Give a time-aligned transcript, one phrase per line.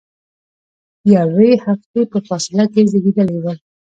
[1.15, 3.57] یوې هفتې په فاصله کې زیږیدلي ول.